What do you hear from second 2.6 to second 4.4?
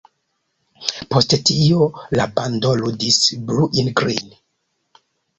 ludis „Blue in Green”.